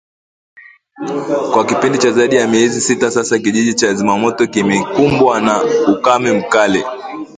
Kwa 1.53 1.65
kipindi 1.65 1.97
cha 1.97 2.11
zaidi 2.11 2.35
ya 2.35 2.47
miezi 2.47 2.81
sita 2.81 3.11
sasa 3.11 3.39
kijiji 3.39 3.73
cha 3.73 3.93
Zimamoto 3.93 4.47
kimekumbwa 4.47 5.41
na 5.41 5.63
ukame 5.87 6.31
mkali 6.31 6.83